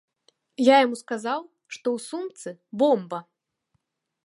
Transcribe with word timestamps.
Я 0.67 0.75
яму 0.85 0.97
сказаў, 1.01 1.41
што 1.75 1.87
ў 1.95 1.99
сумцы 2.07 2.49
бомба. 2.83 3.19